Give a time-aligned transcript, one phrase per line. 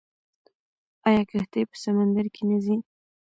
[1.07, 2.75] آیا کښتۍ په سمندر کې نه ځي؟